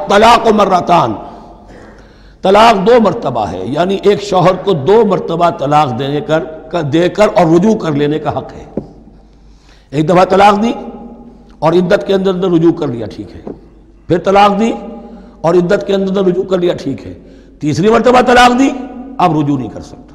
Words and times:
الطلاق 0.00 0.46
و 0.46 0.54
مرتان۔ 0.54 1.14
طلاق 2.42 2.86
دو 2.86 3.00
مرتبہ 3.00 3.46
ہے 3.46 3.66
یعنی 3.66 3.98
ایک 4.02 4.22
شوہر 4.22 4.54
کو 4.54 4.72
دو 4.72 5.04
مرتبہ 5.06 5.50
طلاق 5.50 5.98
دینے 5.98 6.20
کر، 6.20 6.44
دے 6.82 7.08
کر 7.08 7.28
اور 7.34 7.46
رجوع 7.46 7.74
کر 7.74 7.92
لینے 7.92 8.18
کا 8.18 8.38
حق 8.38 8.52
ہے۔ 8.52 8.64
ایک 9.90 10.08
دفعہ 10.08 10.24
طلاق 10.24 10.62
دی 10.62 10.72
اور 11.58 11.72
عدت 11.72 12.06
کے 12.06 12.14
اندر 12.14 12.34
اندر 12.34 12.48
رجوع 12.48 12.72
کر 12.72 12.86
لیا، 12.86 13.06
ٹھیک 13.06 13.36
ہے۔ 13.36 13.42
پھر 14.08 14.18
طلاق 14.18 14.60
دی 14.60 14.72
اور 15.40 15.54
عدت 15.54 15.86
کے 15.86 15.94
اندر 15.94 16.08
اندر 16.08 16.24
رجوع 16.24 16.44
کر 16.44 16.58
لیا، 16.58 16.74
ٹھیک 16.74 17.06
ہے۔ 17.06 17.18
تیسری 17.60 17.90
مرتبہ 17.90 18.20
طلاق 18.20 18.58
دی، 18.58 18.70
اب 19.18 19.40
رجوع 19.40 19.58
نہیں 19.58 19.68
کر 19.68 19.80
سکتا۔ 19.80 20.10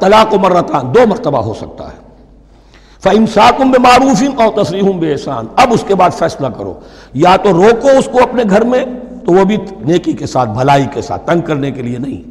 طلاق 0.00 0.34
و 0.34 0.38
مرتان، 0.38 0.94
دو 0.94 1.00
مرتبہ 1.06 1.38
ہو 1.38 1.54
سکتا 1.54 1.84
ہے۔ 1.84 2.03
فَإِمْسَاكُمْ 3.04 3.72
بِمَعْرُوفٍ 3.72 4.46
اور 4.46 4.64
تَصْرِيحٌ 4.64 4.92
بِإِحْسَانٍ۔ 4.92 5.48
اب 5.56 5.72
اس 5.72 5.84
کے 5.86 5.94
بعد 5.94 6.10
فیصلہ 6.10 6.46
کرو۔ 6.46 6.74
یا 7.14 7.36
تو 7.36 7.52
روکو 7.52 7.88
اس 7.88 8.08
کو 8.12 8.22
اپنے 8.22 8.42
گھر 8.50 8.64
میں، 8.64 8.84
تو 9.26 9.32
وہ 9.32 9.44
بھی 9.44 9.56
نیکی 9.80 10.12
کے 10.12 10.26
ساتھ، 10.26 10.50
بھلائی 10.50 10.86
کے 10.92 11.02
ساتھ، 11.02 11.26
تنگ 11.26 11.40
کرنے 11.40 11.70
کے 11.70 11.82
لیے 11.82 11.98
نہیں، 11.98 12.22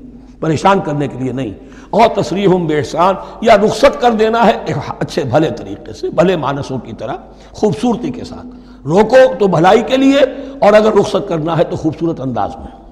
پریشان 0.41 0.79
کرنے 0.79 1.07
کے 1.07 1.17
لیے 1.19 1.31
نہیں۔ 1.31 1.51
اور 1.89 2.21
تصریح 2.21 2.47
بے 2.47 2.77
احسان 2.77 3.15
یا 3.41 3.57
رخصت 3.57 4.01
کر 4.01 4.11
دینا 4.11 4.47
ہے 4.47 4.73
اچھے 4.99 5.23
بھلے 5.23 5.49
طریقے 5.49 5.93
سے، 5.93 6.09
بھلے 6.09 6.35
مانسوں 6.35 6.77
کی 6.79 6.93
طرح، 6.93 7.13
خوبصورتی 7.51 8.09
کے 8.09 8.23
ساتھ۔ 8.23 8.47
روکو 8.85 9.35
تو 9.39 9.47
بھلائی 9.47 9.81
کے 9.81 9.97
لیے، 9.97 10.19
اور 10.59 10.73
اگر 10.73 10.93
رخصت 10.93 11.29
کرنا 11.29 11.57
ہے 11.57 11.63
تو 11.63 11.75
خوبصورت 11.75 12.21
انداز 12.21 12.55
میں۔ 12.55 12.83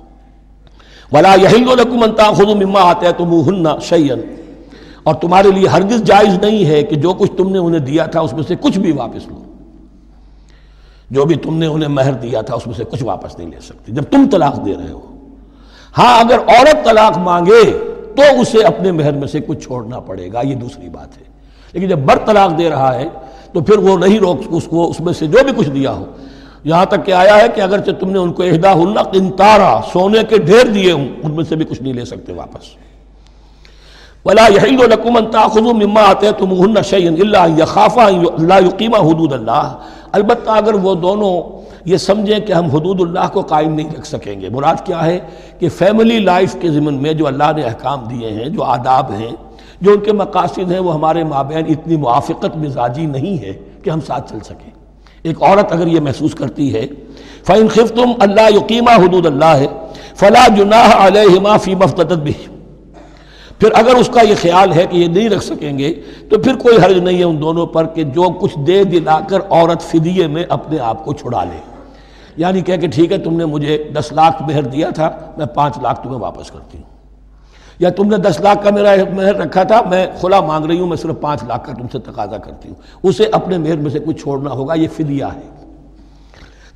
بلا 1.11 1.33
یہی 1.33 1.65
خود 1.65 2.63
مما 2.63 2.79
آتے 2.81 3.05
ہیں 3.05 3.13
تو 3.13 3.25
منہ 3.25 3.67
شعین 3.81 4.40
اور 5.03 5.15
تمہارے 5.15 5.51
لیے 5.51 5.67
ہرگز 5.67 6.03
جائز 6.03 6.39
نہیں 6.41 6.65
ہے 6.65 6.83
کہ 6.83 6.95
جو 6.95 7.13
کچھ 7.13 7.31
تم 7.37 7.51
نے 7.51 7.57
انہیں 7.57 7.79
دیا 7.79 8.05
تھا 8.05 8.19
اس 8.19 8.33
میں 8.33 8.43
سے 8.43 8.55
کچھ 8.61 8.79
بھی 8.79 8.91
واپس 8.91 9.27
لو۔ 9.27 9.43
جو 11.11 11.25
بھی 11.25 11.35
تم 11.35 11.57
نے 11.57 11.65
انہیں 11.65 11.89
مہر 11.89 12.13
دیا 12.13 12.41
تھا 12.41 12.55
اس 12.55 12.67
میں 12.67 12.75
سے 12.75 12.83
کچھ 12.83 13.03
واپس 13.03 13.39
نہیں 13.39 13.49
لے 13.49 13.59
سکتے۔ 13.59 13.91
جب 13.91 14.03
تم 14.03 14.29
طلاق 14.31 14.65
دے 14.65 14.73
رہے 14.75 14.91
ہو۔ 14.91 14.99
ہاں 15.97 16.19
اگر 16.19 16.39
عورت 16.39 16.85
طلاق 16.85 17.17
مانگے 17.17 17.77
تو 18.15 18.41
اسے 18.41 18.63
اپنے 18.63 18.91
مہر 18.91 19.11
میں 19.11 19.27
سے 19.27 19.39
کچھ 19.39 19.59
چھوڑنا 19.59 19.99
پڑے 19.99 20.33
گا، 20.33 20.41
یہ 20.43 20.55
دوسری 20.55 20.89
بات 20.89 21.17
ہے۔ 21.17 21.23
لیکن 21.73 21.87
جب 21.87 21.99
بر 21.99 22.17
طلاق 22.25 22.57
دے 22.57 22.69
رہا 22.69 22.95
ہے 22.95 23.07
تو 23.53 23.61
پھر 23.61 23.77
وہ 23.77 23.97
نہیں 23.97 24.19
روک 24.19 24.39
اس 24.49 24.63
کو، 24.63 24.89
اس 24.89 24.99
میں 24.99 25.13
سے 25.13 25.27
جو 25.27 25.37
بھی 25.43 25.51
کچھ 25.55 25.69
دیا 25.69 25.91
ہو۔ 25.91 26.05
یہاں 26.63 26.85
تک 26.85 27.05
کہ 27.05 27.11
آیا 27.11 27.37
ہے 27.37 27.47
کہ 27.55 27.61
اگرچہ 27.61 27.91
تم 27.91 28.09
نے 28.09 28.19
ان 28.19 28.33
کو 28.33 28.43
اہدا 28.43 28.71
اللہ 28.71 28.99
انتارا 29.13 29.79
سونے 29.93 30.19
کے 30.29 30.37
ڈھیر 30.37 30.67
دیے 30.67 30.91
ہوں، 30.91 31.07
ان 31.23 31.31
میں 31.31 31.43
سے 31.43 31.55
بھی 31.55 31.65
کچھ 31.65 31.83
نہیں 31.83 31.93
لے 31.93 32.05
سکتے 32.05 32.33
واپس۔ 32.33 32.90
ولا 34.25 34.47
يحل 34.47 34.89
لكم 34.89 35.17
ان 35.17 35.29
تاخذوا 35.31 35.73
مما 35.73 36.01
اتيتموهن 36.11 36.81
شيئا 36.89 37.13
الا 37.25 37.45
ان 37.45 37.59
يخافا 37.59 38.09
لا 38.51 38.57
يقيما 38.65 38.99
حدود 39.07 39.33
الله 39.33 39.65
البتہ 40.19 40.57
اگر 40.61 40.73
وہ 40.83 40.93
دونوں 41.05 41.33
یہ 41.91 41.97
سمجھیں 41.97 42.39
کہ 42.39 42.53
ہم 42.53 42.65
حدود 42.73 43.01
اللہ 43.01 43.31
کو 43.33 43.41
قائم 43.51 43.73
نہیں 43.73 43.89
رکھ 43.97 44.07
سکیں 44.07 44.41
گے۔ 44.41 44.49
مراد 44.49 44.85
کیا 44.85 45.05
ہے 45.05 45.17
کہ 45.59 45.69
فیملی 45.77 46.19
لائف 46.19 46.55
کے 46.61 46.71
ضمن 46.71 47.01
میں 47.01 47.13
جو 47.13 47.27
اللہ 47.27 47.51
نے 47.55 47.63
احکام 47.63 48.03
دیے 48.09 48.29
ہیں، 48.31 48.49
جو 48.49 48.63
آداب 48.63 49.11
ہیں، 49.11 49.31
جو 49.81 49.91
ان 49.91 49.99
کے 49.99 50.13
مقاصد 50.13 50.71
ہیں، 50.71 50.79
وہ 50.79 50.93
ہمارے 50.93 51.23
مابین 51.23 51.65
اتنی 51.75 51.97
موافقت 51.97 52.57
مزاجی 52.63 53.05
نہیں 53.05 53.41
ہے 53.43 53.53
کہ 53.83 53.89
ہم 53.89 54.01
ساتھ 54.07 54.29
چل 54.31 54.39
سکیں۔ 54.45 54.71
ایک 55.23 55.41
عورت 55.43 55.71
اگر 55.73 55.87
یہ 55.87 55.99
محسوس 55.99 56.35
کرتی 56.35 56.73
ہے، 56.73 56.85
فَإِنْ 57.47 57.69
خِفْتُمْ 57.69 58.13
اللہ 58.19 58.49
یقیمہ 58.55 58.91
حدود 59.05 59.25
اللہ 59.25 59.55
ہے 59.61 59.67
فلا 60.15 60.47
جناح 60.57 61.07
علیہما 61.07 61.57
فی 61.57 61.75
مفتدت 61.75 62.23
پھر 63.61 63.69
اگر 63.73 63.95
اس 63.95 64.09
کا 64.13 64.21
یہ 64.21 64.35
خیال 64.41 64.73
ہے 64.73 64.85
کہ 64.89 64.97
یہ 64.97 65.07
نہیں 65.07 65.29
رکھ 65.29 65.43
سکیں 65.43 65.79
گے، 65.79 65.93
تو 66.29 66.39
پھر 66.39 66.55
کوئی 66.55 66.77
حرج 66.77 66.97
نہیں 66.97 67.19
ہے 67.19 67.23
ان 67.23 67.41
دونوں 67.41 67.65
پر 67.65 67.85
کہ 67.85 68.03
جو 68.03 68.21
کچھ 68.21 68.59
دے 68.59 68.83
دلا 68.83 69.19
کر 69.19 69.39
عورت 69.49 69.81
فدیے 69.81 70.27
میں 70.27 70.43
اپنے 70.49 70.79
آپ 70.79 71.05
کو 71.05 71.13
چھڑا 71.13 71.43
لے۔ 71.43 71.59
یعنی 72.37 72.61
کہہ 72.61 72.75
کہ 72.75 72.87
ٹھیک 72.87 73.11
ہے، 73.11 73.17
تم 73.17 73.37
نے 73.37 73.45
مجھے 73.45 73.91
دس 73.99 74.11
لاکھ 74.11 74.43
مہر 74.43 74.61
دیا 74.61 74.89
تھا، 74.89 75.11
میں 75.37 75.45
پانچ 75.45 75.77
لاکھ 75.81 76.03
تمہیں 76.03 76.19
واپس 76.19 76.51
کرتی 76.51 76.77
ہوں۔ 76.77 76.83
یا 77.79 77.89
تم 77.89 78.07
نے 78.07 78.17
دس 78.17 78.39
لاکھ 78.39 78.63
کا 78.63 78.69
میرا 78.69 78.89
مہر 79.13 79.35
رکھا 79.35 79.63
تھا، 79.63 79.81
میں 79.89 80.07
کھلا 80.19 80.41
مانگ 80.41 80.65
رہی 80.65 80.79
ہوں، 80.79 80.87
میں 80.87 80.97
صرف 80.97 81.15
پانچ 81.21 81.43
لاکھ 81.43 81.67
کا 81.67 81.73
تم 81.73 81.87
سے 81.91 81.99
تقاضا 81.99 82.37
کرتی 82.37 82.69
ہوں۔ 82.69 82.75
اسے 83.03 83.25
اپنے 83.31 83.57
مہر 83.57 83.77
میں 83.77 83.91
سے 83.91 83.99
کچھ 83.99 84.21
چھوڑنا 84.21 84.51
ہوگا، 84.51 84.73
یہ 84.73 84.87
فدیہ 84.93 85.25
ہے۔ 85.25 85.65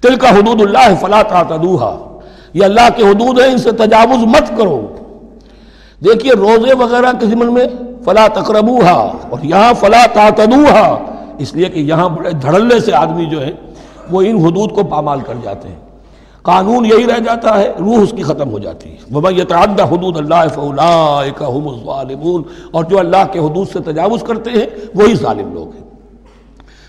تل 0.02 0.16
کا 0.16 0.30
حدود 0.30 0.62
اللہ 0.62 0.96
فلا 1.02 1.22
تعتدوها۔ 1.22 2.20
یہ 2.54 2.66
اللہ 2.66 2.88
کے 2.96 3.04
حدود 3.04 3.40
ہیں، 3.40 3.52
ان 3.52 3.58
سے 3.58 3.72
تجاوز 3.72 4.26
مت 4.26 4.58
کرو۔ 4.58 4.95
دیکھیے 6.04 6.34
روزے 6.34 6.74
وغیرہ 6.74 7.12
کے 7.20 7.26
ضمن 7.26 7.54
میں 7.54 7.68
فلا 8.06 8.28
تقربوہا 8.28 9.12
اور 9.30 9.40
یہاں 9.44 9.74
فلا 9.80 10.06
تعتدوہا، 10.14 10.98
اس 11.38 11.56
لیے 11.56 11.66
کہ 11.66 11.80
یہاں 11.80 12.10
بڑے 12.10 12.32
دھڑلے 12.32 12.80
سے 12.80 12.94
آدمی 12.94 13.26
جو 13.26 13.46
ہے 13.46 13.52
وہ 14.12 14.22
ان 14.22 14.38
حدود 14.38 14.72
کو 14.72 14.84
پامال 14.84 15.20
کر 15.20 15.34
جاتے 15.44 15.68
ہیں۔ 15.68 15.76
قانون 16.42 16.86
یہی 16.86 17.06
رہ 17.06 17.20
جاتا 17.20 17.60
ہے، 17.60 17.72
روح 17.80 17.98
اس 17.98 18.14
کی 18.18 18.24
ختم 18.24 18.52
ہو 18.52 18.60
جاتی 18.60 18.92
ہے۔ 18.92 18.96
وَمَن 19.16 19.80
حدود 19.80 20.18
اللہ 20.18 20.48
فَأُولَئِكَ 20.54 21.44
هُمُ 21.44 21.78
اور 22.72 22.84
جو 22.84 23.00
اللہ 23.00 23.26
کے 23.32 23.40
حدود 23.40 23.68
سے 23.74 23.80
تجاوز 23.80 24.24
کرتے 24.24 24.50
ہیں، 24.50 24.66
وہی 24.96 25.16
ظالم 25.16 25.54
لوگ 25.54 25.76
ہیں۔ 25.76 25.84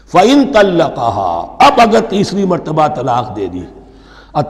فَإِن 0.09 0.53
طَلَّقَهَا، 0.53 1.56
اب 1.59 1.72
اگر 1.77 2.00
تیسری 2.09 2.45
مرتبہ 2.45 2.87
طلاق 2.87 3.37
دے 3.37 3.47
دی۔ 3.47 3.62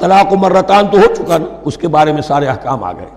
طلاق 0.01 0.33
و 0.33 0.37
مرتان 0.37 0.85
تو 0.93 0.99
ہو 0.99 1.15
چکا 1.15 1.39
نا، 1.39 1.57
اس 1.65 1.77
کے 1.77 1.89
بارے 1.89 2.13
میں 2.13 2.23
سارے 2.23 2.47
احکام 2.47 2.85
آ 2.85 2.93
گئے۔ 2.93 3.16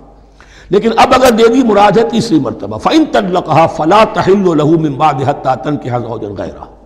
لیکن 0.70 0.90
اب 0.98 1.08
اگر 1.14 1.32
دے 1.32 1.48
دی 1.48 1.64
مراد 1.64 1.98
ہے 1.98 2.04
تیسری 2.04 2.40
مرتبہ، 2.40 2.78
فَإِن 2.78 3.06
طَلَّقَهَا 3.12 3.68
فَلَا 3.68 4.04
تَحِلُّ 4.14 4.56
لَهُ 4.56 4.80
مِن 4.80 4.94
بَعْدِ 4.94 5.28
حَتَّى 5.28 5.52
تَنكِحَ 5.64 6.00
زَوْجًا 6.00 6.34
غَيْرَهُ۔ 6.38 6.80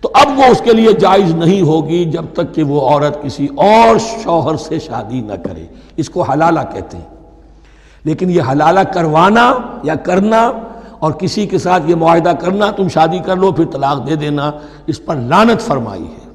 تو 0.00 0.10
اب 0.14 0.38
وہ 0.38 0.44
اس 0.44 0.60
کے 0.64 0.72
لیے 0.72 0.92
جائز 0.92 1.34
نہیں 1.34 1.62
ہوگی 1.62 2.04
جب 2.04 2.24
تک 2.32 2.54
کہ 2.54 2.62
وہ 2.62 2.88
عورت 2.88 3.22
کسی 3.22 3.46
اور 3.56 3.98
شوہر 3.98 4.56
سے 4.56 4.78
شادی 4.78 5.20
نہ 5.20 5.32
کرے۔ 5.32 5.66
اس 5.96 6.10
کو 6.10 6.22
حلالہ 6.22 6.60
کہتے 6.72 6.96
ہیں۔ 6.96 7.04
لیکن 8.04 8.30
یہ 8.30 8.42
حلالہ 8.52 8.80
کروانا 8.80 9.54
یا 9.82 9.94
کرنا 9.94 10.52
اور 10.98 11.12
کسی 11.12 11.46
کے 11.46 11.58
ساتھ 11.58 11.82
یہ 11.86 11.94
معاہدہ 11.94 12.32
کرنا، 12.40 12.70
تم 12.70 12.88
شادی 12.88 13.18
کر 13.18 13.36
لو، 13.36 13.52
پھر 13.52 13.64
طلاق 13.64 14.06
دے 14.06 14.16
دینا، 14.16 14.50
اس 14.86 15.04
پر 15.04 15.16
لانت 15.16 15.60
فرمائی 15.60 16.06
ہے۔ 16.06 16.30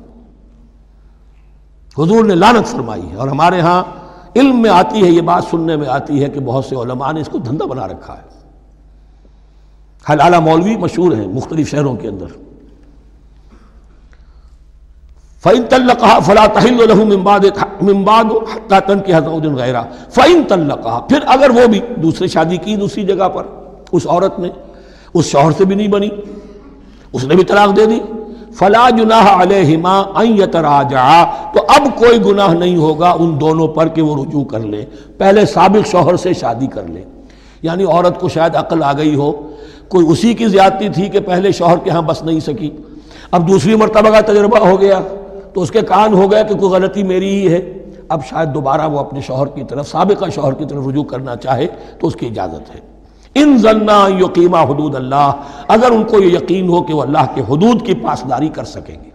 حضور 2.01 2.25
نے 2.25 2.35
لانت 2.35 2.68
فرمائی 2.68 3.12
ہے 3.12 3.16
اور 3.16 3.28
ہمارے 3.28 3.59
ہاں 3.59 3.84
علم 4.35 4.62
میں 4.62 4.69
آتی 4.69 5.03
ہے، 5.03 5.09
یہ 5.09 5.22
بات 5.22 5.44
سننے 5.51 5.75
میں 5.75 5.88
آتی 5.88 6.23
ہے 6.23 6.29
کہ 6.29 6.40
بہت 6.40 6.66
سے 6.66 6.75
علماء 6.75 7.12
نے 7.12 7.22
اس 7.22 7.29
کو 7.31 7.38
دھندہ 7.38 7.63
بنا 7.63 7.88
رکھا 7.88 8.13
ہے۔ 8.13 8.35
حلالہ 10.09 10.40
مولوی 10.40 10.78
مشہور 10.78 11.12
ہیں 11.12 11.28
مختلف 11.28 11.72
شہروں 11.72 11.96
کے 11.96 12.07
اندر۔ 12.07 12.25
فَإِن 15.41 15.63
طَلَّقَهَا 15.69 16.19
فَلَا 16.19 16.45
تَحِلُّ 16.45 16.88
لَهُ 16.88 17.06
مِن 17.06 17.24
بَعْدِ 17.24 17.50
مِن 17.81 18.03
بَعْدُ 18.03 18.35
حَتَّى 18.35 18.78
تَنكِحَ 18.88 19.19
زَوْجًا 19.19 21.00
پھر 21.00 21.19
اگر 21.25 21.50
وہ 21.50 21.68
بھی 21.68 21.79
دوسری 21.95 22.28
شادی 22.28 22.57
کی 22.57 22.75
دوسری 22.75 23.03
جگہ 23.03 23.29
پر، 23.29 23.44
اس 23.91 24.07
عورت 24.07 24.40
نے 24.40 24.50
اس 25.13 25.25
شوہر 25.25 25.51
سے 25.57 25.66
بھی 25.66 25.75
نہیں 25.75 25.88
بنی، 25.88 26.09
اس 27.13 27.24
نے 27.24 27.35
بھی 27.35 27.44
طلاق 27.44 27.75
دے 27.75 27.85
دی۔ 27.85 28.00
فلا 28.59 28.89
جناح 28.89 29.41
علیہما 29.41 29.99
ان 29.99 30.38
یتراجعا، 30.38 31.23
تو 31.53 31.66
اب 31.67 31.88
کوئی 31.97 32.19
گناہ 32.25 32.53
نہیں 32.53 32.77
ہوگا 32.77 33.09
ان 33.19 33.39
دونوں 33.39 33.67
پر 33.67 33.88
کہ 33.88 34.01
وہ 34.01 34.16
رجوع 34.16 34.43
کر 34.43 34.59
لیں 34.59 34.85
پہلے 35.17 35.45
سابق 35.45 35.88
شوہر 35.88 36.16
سے 36.16 36.33
شادی 36.33 36.67
کر 36.67 36.88
لیں 36.88 37.03
یعنی 37.61 37.83
عورت 37.83 38.19
کو 38.19 38.29
شاید 38.29 38.55
عقل 38.55 38.83
آ 38.83 38.94
گئی 38.94 39.15
ہو، 39.15 39.31
کوئی 39.88 40.07
اسی 40.09 40.33
کی 40.33 40.47
زیادتی 40.47 40.89
تھی 40.89 41.09
کہ 41.09 41.19
پہلے 41.19 41.51
شوہر 41.51 41.77
کے 41.77 41.89
ہاں 41.89 42.01
بس 42.01 42.23
نہیں 42.23 42.39
سکی۔ 42.39 42.69
اب 43.31 43.47
دوسری 43.47 43.75
مرتبہ 43.75 44.09
کا 44.09 44.19
تجربہ 44.21 44.57
ہو 44.57 44.81
گیا، 44.81 44.99
تو 45.53 45.61
اس 45.61 45.71
کے 45.71 45.81
کان 45.81 46.13
ہو 46.13 46.31
گیا 46.31 46.41
کہ 46.44 46.55
کوئی 46.55 46.71
غلطی 46.71 47.03
میری 47.03 47.29
ہی 47.29 47.53
ہے۔ 47.53 47.61
اب 48.09 48.25
شاید 48.25 48.53
دوبارہ 48.53 48.88
وہ 48.88 48.99
اپنے 48.99 49.21
شوہر 49.21 49.47
کی 49.47 49.63
طرف، 49.63 49.88
سابقہ 49.88 50.29
شوہر 50.35 50.53
کی 50.53 50.65
طرف 50.65 50.88
رجوع 50.88 51.03
کرنا 51.03 51.35
چاہے 51.35 51.67
تو 51.99 52.07
اس 52.07 52.15
کی 52.15 52.27
اجازت 52.27 52.75
ہے۔ 52.75 52.94
ان 53.35 53.57
ضلع 53.57 54.07
یقیمہ 54.19 54.57
حدود 54.57 54.96
اللہ، 54.96 55.31
اگر 55.68 55.91
ان 55.91 56.03
کو 56.03 56.22
یہ 56.23 56.38
یقین 56.38 56.69
ہو 56.69 56.81
کہ 56.81 56.94
وہ 56.94 57.01
اللہ 57.01 57.25
کے 57.35 57.41
حدود 57.41 57.85
کی 57.85 57.94
پاسداری 57.94 58.50
کر 58.50 58.63
سکیں 58.63 58.96
گے۔ 59.03 59.09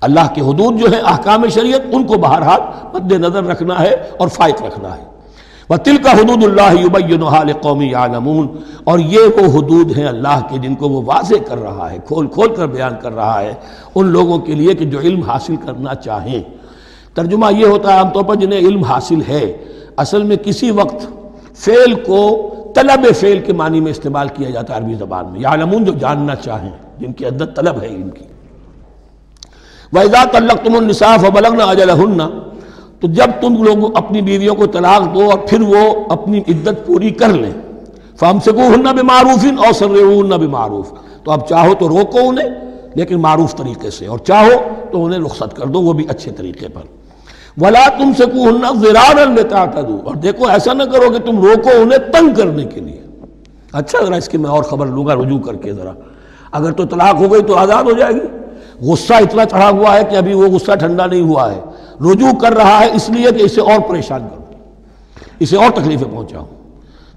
اللہ 0.00 0.32
کے 0.34 0.40
حدود 0.40 0.80
جو 0.80 0.90
ہے 0.92 1.00
احکام 1.00 1.48
شریعت، 1.48 1.80
ان 1.92 2.04
کو 2.04 2.14
بہرحال 2.14 2.60
مد 2.94 3.12
نظر 3.12 3.44
رکھنا 3.44 3.80
ہے 3.80 3.94
اور 4.18 4.28
فائق 4.28 4.62
رکھنا 4.62 4.96
ہے۔ 4.96 5.04
وہ 5.68 5.76
تل 5.76 5.96
کا 5.96 6.12
حدود 6.12 6.44
اللہ 6.44 7.52
قومی 7.62 7.92
عالمون 7.94 8.48
اور 8.84 8.98
یہ 8.98 9.18
وہ 9.18 9.46
حدود 9.58 9.96
ہیں 9.98 10.06
اللہ 10.06 10.40
کے 10.50 10.58
جن 10.58 10.74
کو 10.74 10.88
وہ 10.88 11.02
واضح 11.06 11.42
کر 11.48 11.58
رہا 11.58 11.90
ہے، 11.92 11.98
کھول 12.06 12.26
کھول 12.26 12.54
کر 12.54 12.66
بیان 12.66 12.94
کر 13.02 13.14
رہا 13.14 13.40
ہے 13.40 13.52
ان 13.94 14.06
لوگوں 14.06 14.38
کے 14.38 14.54
لیے 14.54 14.74
کہ 14.74 14.84
جو 14.84 14.98
علم 14.98 15.22
حاصل 15.22 15.56
کرنا 15.56 15.94
چاہیں۔ 15.94 16.42
ترجمہ 17.14 17.52
یہ 17.52 17.66
ہوتا 17.66 17.92
ہے 17.92 17.98
عام 17.98 18.10
طور 18.10 18.22
پر 18.22 18.34
جنہیں 18.34 18.58
علم 18.58 18.82
حاصل 18.84 19.20
ہے، 19.28 19.44
اصل 19.96 20.22
میں 20.22 20.36
کسی 20.36 20.70
وقت 20.70 21.06
فعل 21.54 21.94
کو 21.94 22.49
طلب 22.74 23.14
فعل 23.14 23.38
کے 23.38 23.52
معنی 23.52 23.80
میں 23.80 23.90
استعمال 23.90 24.28
کیا 24.28 24.50
جاتا 24.50 24.74
ہے 24.74 24.78
عربی 24.78 24.94
زبان 24.94 25.32
میں۔ 25.32 25.40
یعلمون 25.40 25.84
جو 25.84 25.92
جاننا 25.92 26.34
چاہیں، 26.34 26.70
جن 26.98 27.12
کی 27.12 27.26
عدت 27.26 27.56
طلب 27.56 27.82
ہے 27.82 27.86
علم 27.86 28.10
کی۔ 28.10 28.24
وَإِذَا 29.92 30.24
تَلَّقْتُمُ 30.24 30.76
النِّسَاءَ 30.76 31.18
فَبَلَغْنَ 31.18 31.62
أَجَلَهُنَّ، 31.72 32.22
تو 33.00 33.08
جب 33.08 33.26
تم 33.40 33.62
لوگ 33.62 33.96
اپنی 33.96 34.22
بیویوں 34.22 34.54
کو 34.54 34.66
طلاق 34.66 35.14
دو 35.14 35.30
اور 35.30 35.38
پھر 35.38 35.60
وہ 35.60 36.04
اپنی 36.08 36.38
عدت 36.38 36.86
پوری 36.86 37.10
کر 37.10 37.28
لیں۔ 37.28 37.52
فام 38.16 38.40
سے 38.40 38.52
کو 38.52 38.58
بے 38.96 39.02
معروف 39.02 39.46
اور 39.64 39.72
سر 39.72 39.88
نہ 40.24 40.34
بے 40.34 40.46
معروف 40.46 40.92
تو 41.24 41.32
اب 41.32 41.48
چاہو 41.48 41.74
تو 41.74 41.88
روکو 41.88 42.18
انہیں، 42.18 42.48
لیکن 42.94 43.20
معروف 43.20 43.56
طریقے 43.56 43.90
سے۔ 43.90 44.06
اور 44.06 44.18
چاہو 44.18 44.50
تو 44.92 45.04
انہیں 45.04 45.20
رخصت 45.20 45.56
کر 45.56 45.66
دو، 45.66 45.82
وہ 45.82 45.92
بھی 45.92 46.06
اچھے 46.08 46.32
طریقے 46.32 46.68
پر۔ 46.68 46.99
ولا 47.60 47.88
تم 47.98 48.12
سے 48.18 48.24
لیتا 49.34 49.64
دوں 49.88 49.98
اور 50.04 50.14
دیکھو، 50.14 50.46
ایسا 50.46 50.72
نہ 50.72 50.82
کرو 50.82 51.10
کہ 51.10 51.18
تم 51.18 51.40
روکو 51.40 51.70
انہیں 51.82 52.12
تنگ 52.12 52.34
کرنے 52.34 52.64
کے 52.64 52.80
لیے۔ 52.80 53.02
اچھا 53.72 54.04
ذرا 54.04 54.16
اس 54.16 54.28
کی 54.28 54.38
میں 54.38 54.50
اور 54.50 54.62
خبر 54.62 54.86
لوں 54.86 55.06
گا، 55.06 55.14
رجوع 55.14 55.38
کر 55.38 55.54
کے 55.54 55.72
ذرا۔ 55.72 55.92
اگر 56.52 56.72
تو 56.72 56.86
طلاق 56.86 57.14
ہو 57.14 57.32
گئی 57.32 57.42
تو 57.42 57.56
آزاد 57.56 57.84
ہو 57.84 57.92
جائے 57.92 58.14
گی۔ 58.14 58.38
غصہ 58.90 59.14
اتنا 59.14 59.44
چڑھا 59.44 59.70
ہوا 59.70 59.96
ہے 59.96 60.04
کہ 60.04 60.16
ابھی 60.16 60.34
وہ 60.34 60.46
غصہ 60.46 60.72
ٹھنڈا 60.72 61.06
نہیں 61.06 61.20
ہوا 61.20 61.52
ہے۔ 61.52 61.60
رجوع 62.00 62.38
کر 62.40 62.52
رہا 62.52 62.80
ہے 62.80 62.90
اس 62.94 63.10
لیے 63.10 63.30
کہ 63.30 63.42
اسے 63.42 63.60
اور 63.60 63.88
پریشان 63.88 64.20
کروں۔ 64.20 64.62
اسے 65.38 65.56
اور 65.56 65.70
تکلیفیں 65.70 66.12
پہنچاؤں۔ 66.12 66.46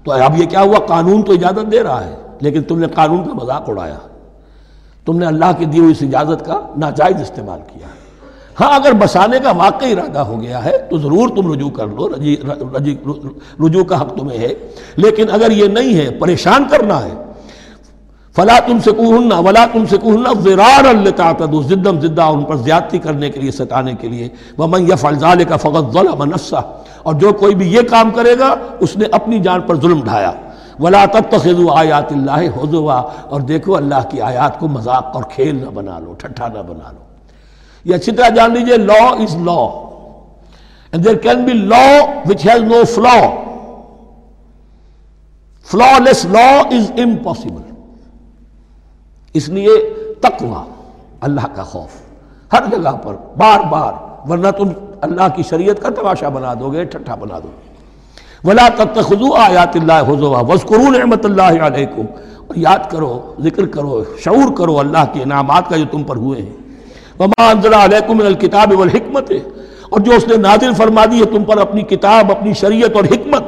تو 0.04 0.12
اب 0.12 0.40
یہ 0.40 0.46
کیا 0.46 0.62
ہوا؟ 0.62 0.78
قانون 0.86 1.22
تو 1.22 1.32
اجازت 1.32 1.72
دے 1.72 1.82
رہا 1.82 2.04
ہے، 2.04 2.16
لیکن 2.40 2.62
تم 2.62 2.78
نے 2.78 2.86
قانون 2.86 3.24
کا 3.24 3.34
مذاق 3.34 3.70
اڑایا۔ 3.70 3.98
تم 5.06 5.18
نے 5.18 5.26
اللہ 5.26 5.44
کی 5.58 5.64
دی 5.64 5.78
ہوئی 5.78 5.90
اس 5.90 5.98
اجازت 6.00 6.46
کا 6.46 6.60
ناجائز 6.76 7.20
استعمال 7.20 7.60
کیا 7.72 7.86
ہے۔ 7.86 8.03
ہاں 8.60 8.74
اگر 8.74 8.92
بسانے 8.92 9.38
کا 9.42 9.50
واقعی 9.50 9.92
ارادہ 9.92 10.18
ہو 10.18 10.40
گیا 10.40 10.64
ہے، 10.64 10.78
تو 10.90 10.98
ضرور 10.98 11.28
تم 11.28 11.52
رجوع 11.52 11.70
کر 11.70 11.86
لو، 11.86 12.08
رجی 12.08 12.36
رجی، 12.76 12.96
رجوع 13.66 13.84
کا 13.84 14.00
حق 14.00 14.14
تمہیں 14.14 14.38
ہے۔ 14.38 14.54
لیکن 14.96 15.26
اگر 15.32 15.50
یہ 15.50 15.68
نہیں 15.68 15.94
ہے، 15.94 16.10
پریشان 16.10 16.64
کرنا 16.70 17.04
ہے۔ 17.04 17.14
فلا 18.36 18.58
تم 18.66 18.78
سے 18.84 18.90
کوہننا 18.90 19.38
ولا 19.38 19.66
تم 19.72 19.84
سے 19.90 19.96
کوہننا 19.96 20.30
ورار 20.30 20.84
اللہ 20.84 21.62
زدم 21.68 22.00
زدہ 22.00 22.22
ان 22.22 22.44
پر 22.44 22.56
زیادتی 22.56 22.98
کرنے 22.98 23.30
کے 23.30 23.40
لیے، 23.40 23.50
ستانے 23.50 23.92
کے 24.00 24.08
لیے۔ 24.08 24.28
ومن 24.58 24.92
یفعل 24.92 25.18
ذالک 25.18 25.48
فقط 25.48 25.92
ظلم 25.92 26.24
نفسہ 26.24 26.62
اور 27.02 27.14
جو 27.14 27.32
کوئی 27.32 27.54
بھی 27.54 27.72
یہ 27.72 27.80
کام 27.80 28.10
کرے 28.10 28.38
گا، 28.38 28.54
اس 28.80 28.96
نے 28.96 29.04
اپنی 29.12 29.38
جان 29.38 29.60
پر 29.60 29.76
ظلم 29.76 30.00
ڈھایا۔ 30.04 30.32
ولا 30.80 31.04
تتخذوا 31.04 31.80
آیات 31.80 32.12
اللہ 32.12 32.62
حضوا 32.62 33.02
اور 33.28 33.40
دیکھو، 33.40 33.76
اللہ 33.76 34.08
کی 34.10 34.20
آیات 34.20 34.60
کو 34.60 34.68
مذاق 34.68 35.10
اور 35.14 35.22
کھیل 35.30 35.54
نہ 35.54 35.70
بنا 35.70 35.98
لو، 35.98 36.14
ٹھٹھا 36.18 36.48
نہ 36.48 36.58
بنا 36.58 36.92
لو۔ 36.92 37.13
یہ 37.84 37.94
اچھی 37.94 38.12
طرح 38.12 38.28
جان 38.34 38.52
لیجیے 38.54 38.76
law 38.76 39.02
is 39.08 39.36
law 39.46 39.60
and 40.92 41.04
there 41.04 41.16
can 41.22 41.44
be 41.44 41.52
law 41.52 41.86
which 42.28 42.46
has 42.46 42.62
no 42.62 42.82
flaw 42.94 43.18
flawless 46.04 46.24
law 46.32 46.48
is 46.70 46.90
impossible 47.04 47.62
اس 49.34 49.48
لیے 49.48 49.70
تقوی، 50.22 50.62
اللہ 51.26 51.46
کا 51.54 51.62
خوف. 51.62 52.00
ہر 52.52 52.62
جگہ 52.70 52.96
پر، 53.02 53.14
بار 53.38 53.60
بار، 53.70 53.92
ورنہ 54.30 54.50
تم 54.58 54.68
اللہ 55.02 55.28
کی 55.36 55.42
شریعت 55.48 55.80
کا 55.82 55.88
تماشا 55.96 56.28
بنا 56.34 56.52
دو 56.60 56.72
گے، 56.72 56.84
ٹھٹھا 56.84 57.14
بنا 57.14 57.38
دو 57.38 57.48
گے. 57.48 57.72
ولا 58.44 58.68
تتخذوا 58.76 59.44
آیات 59.44 59.76
اللہ 59.76 60.02
حضوا 60.08 60.40
واذکروا 60.40 60.90
نعمت 60.96 61.24
اللہ 61.26 61.66
علیکم 61.66 62.06
اور 62.46 62.56
یاد 62.56 62.90
کرو، 62.90 63.34
ذکر 63.42 63.66
کرو، 63.74 64.02
شعور 64.24 64.54
کرو 64.56 64.78
اللہ 64.78 65.04
کے 65.12 65.22
انعامات 65.22 65.68
کا 65.68 65.76
جو 65.76 65.84
تم 65.90 66.02
پر 66.08 66.16
ہوئے 66.16 66.42
ہیں. 66.42 66.52
وما 67.18 67.50
انزل 67.50 67.74
علیکم 67.74 68.18
من 68.18 68.26
الکتاب 68.26 68.72
والحکمت 68.78 69.32
اور 69.90 70.00
جو 70.00 70.12
اس 70.12 70.28
نے 70.28 70.36
نازل 70.36 70.74
فرما 70.74 71.04
دی 71.04 71.20
ہے 71.20 71.24
تم 71.24 71.44
پر 71.44 71.56
اپنی 71.56 71.82
کتاب، 71.82 72.30
اپنی 72.30 72.54
شریعت 72.54 72.96
اور 72.96 73.04
حکمت 73.04 73.44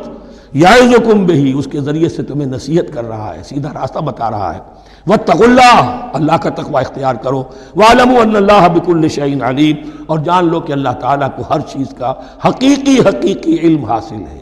یعظکم 0.53 1.27
بہی 1.27 1.53
اس 1.59 1.69
کے 1.73 1.81
ذریعے 1.81 2.09
سے 2.09 2.23
تمہیں 2.23 2.47
نصیحت 2.47 2.95
کر 2.95 3.05
رہا 3.09 3.35
ہے، 3.35 3.43
سیدھا 3.43 3.71
راستہ 3.75 3.99
بتا 3.99 4.31
رہا 4.31 4.55
ہے۔ 4.55 4.61
واتقوا 5.07 5.47
اللہ 5.47 6.07
اللہ 6.13 6.33
کا 6.33 6.51
تقوی 6.51 6.81
اختیار 6.81 7.15
کرو۔ 7.15 7.45
وعلموا 7.77 8.23
ان 8.23 8.37
اللہ 8.37 8.69
بكل 8.75 9.09
شيء 9.09 9.45
علیم 9.45 9.77
اور 10.07 10.19
جان 10.19 10.49
لو 10.49 10.61
کہ 10.61 10.73
اللہ 10.73 10.89
تعالیٰ 11.01 11.29
کو 11.37 11.43
ہر 11.51 11.61
چیز 11.61 11.87
کا 11.99 12.13
حقیقی 12.49 12.99
حقیقی 12.99 13.59
علم 13.59 13.85
حاصل 13.85 14.23
ہے۔ 14.33 14.41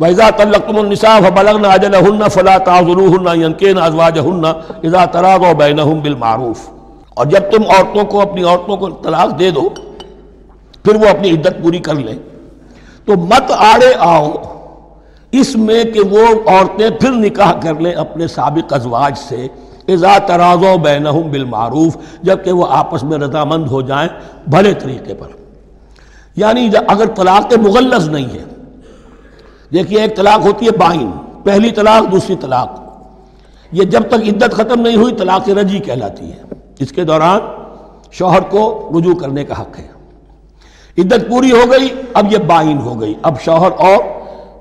وَإِذَا 0.00 0.30
طَلَّقْتُمُ 0.30 0.78
النِّسَاءَ 0.78 1.20
فَبَلَغْنَ 1.20 1.66
أَجَلَهُنَّ 1.66 2.28
فَلَا 2.28 2.58
تَعْذُلُوهُنَّ 2.58 3.44
يَنْكِحْنَ 3.44 3.80
أَزْوَاجَهُنَّ 3.86 4.46
إِذَا 4.76 5.04
تَرَاضَوْا 5.04 5.52
بَيْنَهُمْ 5.52 6.02
بِالْمَعْرُوفِ۔ 6.02 6.81
اور 7.14 7.26
جب 7.26 7.40
تم 7.40 7.62
عورتوں 7.62 8.04
کو، 8.04 8.20
اپنی 8.20 8.42
عورتوں 8.42 8.76
کو 8.76 8.90
طلاق 8.90 9.38
دے 9.38 9.50
دو، 9.50 9.68
پھر 10.84 10.94
وہ 10.94 11.06
اپنی 11.08 11.30
عدت 11.30 11.62
پوری 11.62 11.78
کر 11.78 11.94
لیں۔ 11.94 12.18
تو 13.04 13.16
مت 13.16 13.50
آڑے 13.50 13.94
آؤ، 13.98 14.32
اس 15.32 15.56
میں 15.56 15.84
کہ 15.84 16.00
وہ 16.00 16.26
عورتیں 16.46 16.90
پھر 16.90 17.10
نکاح 17.10 17.52
کر 17.60 17.74
لیں 17.74 17.92
اپنے 17.92 18.26
سابق 18.26 18.72
ازواج 18.72 19.18
سے۔ 19.18 19.46
اذا 19.88 20.18
ترازو 20.18 20.78
بینہم 20.78 21.30
بالمعروف 21.30 21.96
جبکہ 22.22 22.52
وہ 22.52 22.66
آپس 22.70 23.02
میں 23.02 23.18
رضامند 23.18 23.66
ہو 23.66 23.80
جائیں 23.80 24.08
بھلے 24.46 24.74
طریقے 24.74 25.14
پر۔ 25.14 25.26
یعنی 26.36 26.70
اگر 26.88 27.06
طلاق 27.06 27.52
مغلظ 27.54 28.08
نہیں 28.08 28.34
ہے، 28.34 28.44
دیکھیے 29.72 30.00
ایک 30.00 30.16
طلاق 30.16 30.46
ہوتی 30.46 30.66
ہے 30.66 30.70
بائن 30.70 31.10
پہلی 31.44 31.70
طلاق، 31.70 32.12
دوسری 32.12 32.36
طلاق۔ 32.40 32.80
یہ 33.72 33.84
جب 33.84 34.02
تک 34.08 34.14
عدت 34.14 34.52
ختم 34.52 34.80
نہیں 34.80 34.96
ہوئی، 34.96 35.14
طلاق 35.14 35.48
رجی 35.48 35.78
کہلاتی 35.78 36.32
ہے۔ 36.32 36.42
اس 36.78 36.92
کے 36.92 37.04
دوران 37.04 37.40
شوہر 38.10 38.40
کو 38.40 38.90
رجوع 38.98 39.14
کرنے 39.14 39.44
کا 39.44 39.60
حق 39.60 39.78
ہے۔ 39.78 39.88
عدت 40.98 41.28
پوری 41.28 41.52
ہو 41.52 41.70
گئی، 41.70 41.88
اب 42.14 42.32
یہ 42.32 42.38
بائن 42.38 42.78
ہو 42.78 43.00
گئی۔ 43.00 43.14
اب 43.22 43.40
شوہر 43.40 43.70
اور 43.78 44.04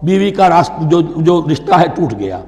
بیوی 0.01 0.31
کا 0.31 0.61
جو 0.81 1.01
جو 1.01 1.45
رشتہ 1.51 1.73
ہے 1.73 1.87
ٹوٹ 1.95 2.13
گیا۔ 2.19 2.41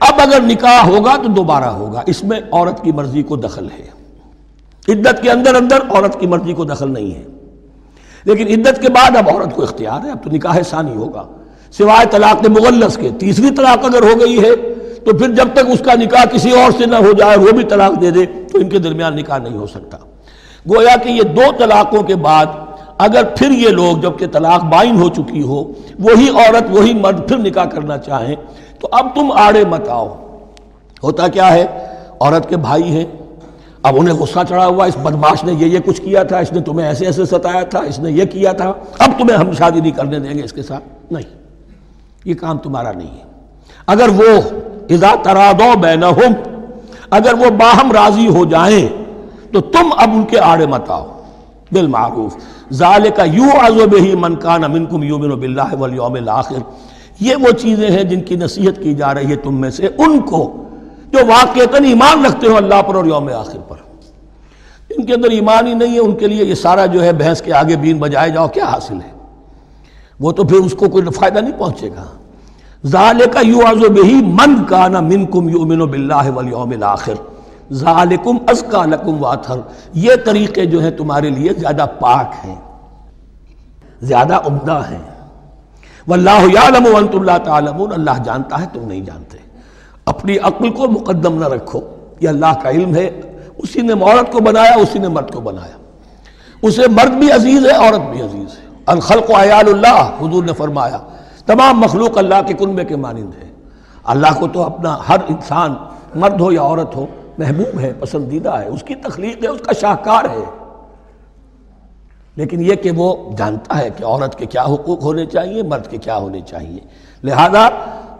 اب 0.00 0.14
اگر 0.18 0.40
نکاح 0.42 0.86
ہوگا 0.86 1.16
تو 1.16 1.28
دوبارہ 1.28 1.64
ہوگا۔ 1.64 2.02
اس 2.06 2.24
میں 2.24 2.40
عورت 2.52 2.84
کی 2.84 2.92
مرضی 2.92 3.22
کو 3.22 3.36
دخل 3.36 3.68
ہے۔ 3.78 3.86
عدت 4.88 5.22
کے 5.22 5.30
اندر 5.30 5.54
اندر 5.54 5.78
عورت 5.90 6.20
کی 6.20 6.26
مرضی 6.26 6.52
کو 6.52 6.64
دخل 6.64 6.90
نہیں 6.90 7.14
ہے۔ 7.14 7.24
لیکن 8.24 8.46
عدت 8.46 8.82
کے 8.82 8.88
بعد 8.88 9.16
اب 9.16 9.28
عورت 9.28 9.54
کو 9.54 9.62
اختیار 9.62 10.04
ہے۔ 10.04 10.10
اب 10.10 10.24
تو 10.24 10.30
نکاح 10.30 10.58
ثانی 10.70 10.96
ہوگا۔ 10.96 11.24
سوائے 11.70 12.06
طلاق 12.10 12.48
مغلس 12.48 12.96
کے 12.96 13.10
تیسری 13.18 13.50
طلاق 13.50 13.84
اگر 13.84 14.02
ہو 14.02 14.20
گئی 14.20 14.44
ہے 14.44 14.50
تو 15.04 15.18
پھر 15.18 15.34
جب 15.34 15.48
تک 15.52 15.70
اس 15.72 15.80
کا 15.80 15.94
نکاح 15.94 16.24
کسی 16.24 16.50
اور 16.50 16.70
سے 16.70 16.86
نہ 16.86 16.96
ہو 16.96 17.12
جائے 17.12 17.38
وہ 17.38 17.50
بھی 17.50 17.64
طلاق 17.64 18.00
دے 18.00 18.10
دے، 18.10 18.26
تو 18.26 18.58
ان 18.58 18.68
کے 18.68 18.78
درمیان 18.78 19.16
نکاح 19.16 19.38
نہیں 19.38 19.56
ہو 19.56 19.66
سکتا۔ 19.66 19.98
گویا 20.70 20.96
کہ 20.96 21.08
یہ 21.08 21.22
دو 21.22 21.42
طلاقوں 21.58 22.02
کے 22.02 22.14
بعد 22.14 22.46
اگر 22.98 23.22
پھر 23.36 23.50
یہ 23.50 23.68
لوگ 23.68 23.96
جبکہ 23.96 24.26
طلاق 24.26 24.64
بائن 24.64 24.96
ہو 24.96 25.08
چکی 25.08 25.42
ہو، 25.42 25.64
وہی 25.98 26.28
عورت، 26.28 26.64
وہی 26.70 26.94
مرد 26.94 27.28
پھر 27.28 27.38
نکاح 27.38 27.64
کرنا 27.64 27.98
چاہیں، 27.98 28.36
تو 28.80 28.88
اب 28.92 29.14
تم 29.14 29.32
آڑے 29.32 29.64
مت 29.64 29.88
آؤ۔ 29.88 30.16
ہوتا 31.02 31.28
کیا 31.28 31.52
ہے؟ 31.52 31.66
عورت 32.20 32.48
کے 32.48 32.56
بھائی 32.56 32.82
ہیں۔ 32.82 33.04
اب 33.82 33.96
انہیں 33.98 34.14
غصہ 34.14 34.38
چڑھا 34.48 34.66
ہوا، 34.66 34.84
اس 34.84 34.96
بدماش 34.96 35.44
نے 35.44 35.52
یہ 35.52 35.66
یہ 35.66 35.78
کچھ 35.78 36.02
کیا 36.02 36.22
تھا، 36.22 36.38
اس 36.38 36.52
نے 36.52 36.60
تمہیں 36.60 36.88
ایسے 36.88 37.06
ایسے 37.06 37.24
ستایا 37.24 37.62
تھا، 37.62 37.78
اس 37.78 37.98
نے 37.98 38.10
یہ 38.10 38.24
کیا 38.24 38.52
تھا۔ 38.52 38.72
اب 38.98 39.10
تمہیں 39.18 39.38
ہم 39.38 39.52
شادی 39.52 39.80
نہیں 39.80 39.92
کرنے 39.92 40.18
دیں 40.18 40.34
گے 40.34 40.42
اس 40.44 40.52
کے 40.52 40.62
ساتھ۔ 40.62 41.12
نہیں، 41.12 41.24
یہ 42.24 42.34
کام 42.34 42.58
تمہارا 42.58 42.92
نہیں 42.92 43.18
ہے۔ 43.18 43.22
اگر 43.86 44.08
وہ 44.08 44.40
اذا 44.90 45.14
ترادو 45.22 45.78
بینہم، 45.80 46.32
اگر 47.10 47.34
وہ 47.34 47.50
باہم 47.50 47.92
راضی 47.92 48.28
ہو 48.28 48.44
جائیں 48.44 48.88
تو 49.52 49.60
تم 49.60 49.90
اب 49.96 50.10
ان 50.12 50.24
کے 50.24 50.40
آڑے 50.40 50.66
مت 50.66 50.90
آؤ۔ 50.90 51.06
بالمعروف۔ 51.72 52.36
ذالک 52.72 53.20
یو 53.32 53.86
بہی 53.86 54.14
من 54.14 54.34
کان 54.34 54.60
منکم 54.68 55.02
یؤمن 55.02 55.30
باللہ 55.30 55.74
والیوم 55.78 56.14
الاخر۔ 56.14 56.58
یہ 57.20 57.36
وہ 57.36 57.50
چیزیں 57.50 57.90
ہیں 57.90 58.04
جن 58.04 58.20
کی 58.20 58.36
نصیحت 58.36 58.82
کی 58.82 58.94
جا 58.94 59.14
رہی 59.14 59.30
ہے 59.30 59.36
تم 59.36 59.60
میں 59.60 59.70
سے 59.70 59.88
ان 59.98 60.20
کو 60.20 60.64
جو 61.12 61.18
واقعتاً 61.26 61.84
ایمان 61.84 62.24
رکھتے 62.24 62.46
ہو 62.46 62.56
اللہ 62.56 62.82
پر 62.82 62.94
اور 62.94 63.04
یوم 63.04 63.28
آخر 63.28 63.58
پر۔ 63.68 63.76
ان 64.90 65.06
کے 65.06 65.14
اندر 65.14 65.30
ایمان 65.30 65.66
ہی 65.66 65.74
نہیں 65.74 65.94
ہے، 65.94 65.98
ان 65.98 66.16
کے 66.16 66.26
لیے 66.26 66.44
یہ 66.44 66.54
سارا 66.54 66.86
جو 66.86 67.02
ہے 67.02 67.12
بھینس 67.12 67.42
کے 67.42 67.52
آگے 67.52 67.76
بین 67.76 67.98
بجائے 67.98 68.30
جاؤ، 68.30 68.48
کیا 68.48 68.64
حاصل 68.64 68.94
ہے؟ 68.94 69.10
وہ 70.20 70.32
تو 70.32 70.44
پھر 70.44 70.56
اس 70.56 70.72
کو 70.72 70.88
کوئی 70.88 71.04
فائدہ 71.04 71.38
نہیں 71.38 71.58
پہنچے 71.58 71.88
گا۔ 71.88 72.04
ذالک 72.84 73.36
یعذ 73.42 73.88
بہی 73.88 74.14
من 74.14 74.64
کانا 74.64 75.00
منکم 75.00 75.48
یؤمن 75.48 75.78
باللہ 75.78 76.30
والیوم 76.34 76.70
الاخر. 76.70 77.12
ذالکم 77.72 78.36
ازکا 78.46 78.84
لکم 78.84 79.24
واتھر. 79.24 79.54
یہ 79.94 80.12
طریقے 80.24 80.66
جو 80.66 80.80
ہیں 80.80 80.90
تمہارے 80.90 81.30
لیے 81.30 81.52
زیادہ 81.52 81.86
پاک 82.00 82.26
ہیں، 82.44 82.56
زیادہ 84.02 84.34
عمدہ 84.34 84.82
ہیں. 84.90 85.02
واللہ 86.08 86.44
یعلم 86.54 86.94
وانتم 86.94 87.22
لا 87.22 87.38
تعلمون. 87.38 87.92
اللہ 87.92 88.22
جانتا 88.24 88.60
ہے، 88.60 88.66
تم 88.72 88.80
نہیں 88.88 89.00
جانتے. 89.00 89.38
اپنی 90.06 90.38
عقل 90.38 90.70
کو 90.70 90.88
مقدم 90.88 91.38
نہ 91.38 91.48
رکھو. 91.48 91.80
یہ 92.20 92.28
اللہ 92.28 92.52
کا 92.62 92.70
علم 92.70 92.94
ہے۔ 92.94 93.20
اسی 93.58 93.80
نے 93.80 93.92
عورت 93.92 94.32
کو 94.32 94.40
بنایا، 94.40 94.72
اسی 94.72 94.98
نے 94.98 95.08
مرد 95.08 95.30
کو 95.30 95.40
بنایا۔ 95.40 95.76
اسے 96.62 96.88
مرد 96.88 97.10
بھی 97.10 97.32
عزیز 97.32 97.66
ہے، 97.66 97.70
عورت 97.70 98.10
بھی 98.10 98.22
عزیز 98.22 98.58
ہے۔ 98.58 98.66
الخلق 98.86 99.30
و 99.30 99.42
عیال 99.42 99.68
اللہ، 99.68 100.10
حضور 100.20 100.44
نے 100.44 100.52
فرمایا۔ 100.52 100.98
تمام 101.48 101.80
مخلوق 101.80 102.18
اللہ 102.18 102.34
کے 102.46 102.54
کنبے 102.54 102.84
کے 102.84 102.96
مانند 102.96 103.30
ہے 103.42 103.48
اللہ 104.04 104.26
کو 104.40 104.48
تو 104.48 104.62
اپنا 104.62 104.98
ہر 105.08 105.16
انسان، 105.28 105.74
مرد 106.14 106.40
ہو 106.40 106.52
یا 106.52 106.62
عورت 106.62 106.96
ہو، 106.96 107.06
محبوب 107.38 107.80
ہے، 107.80 107.92
پسندیدہ 108.00 108.48
ہے، 108.48 108.68
اس 108.68 108.82
کی 108.82 108.94
تخلیق 108.94 109.42
ہے، 109.42 109.48
اس 109.48 109.60
کا 109.60 109.72
شاہکار 109.80 110.24
ہے۔ 110.24 110.44
لیکن 112.36 112.60
یہ 112.60 112.74
کہ 112.74 112.90
وہ 112.90 113.36
جانتا 113.36 113.78
ہے 113.78 113.88
کہ 113.96 114.04
عورت 114.04 114.38
کے 114.38 114.46
کیا 114.46 114.64
حقوق 114.64 115.02
ہونے 115.02 115.26
چاہیے، 115.26 115.62
مرد 115.62 115.86
کے 115.86 115.96
کیا 115.96 116.16
ہونے 116.16 116.40
چاہیے۔ 116.40 116.80
لہذا 117.24 117.68